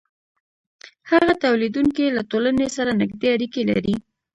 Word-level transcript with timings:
هغه 1.11 1.33
تولیدونکی 1.43 2.05
له 2.17 2.21
ټولنې 2.31 2.67
سره 2.77 2.91
نږدې 3.01 3.27
اړیکې 3.35 3.61
لري 3.71 3.95